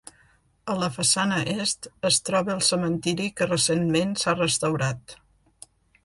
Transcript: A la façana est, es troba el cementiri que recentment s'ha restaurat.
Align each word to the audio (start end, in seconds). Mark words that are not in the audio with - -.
A 0.73 0.75
la 0.83 0.87
façana 0.93 1.35
est, 1.51 1.87
es 2.09 2.17
troba 2.29 2.53
el 2.55 2.63
cementiri 2.67 3.27
que 3.41 3.47
recentment 3.51 4.15
s'ha 4.23 4.35
restaurat. 4.39 5.15